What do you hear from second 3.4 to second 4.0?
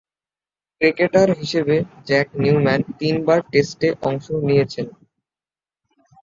টেস্টে